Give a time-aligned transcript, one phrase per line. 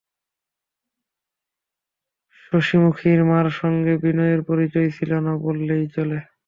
[2.43, 6.19] শশিমুখীর মার সঙ্গে বিনয়ের পরিচয় ছিল না বলিলেই হয়।